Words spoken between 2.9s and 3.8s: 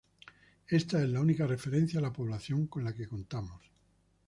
que contamos.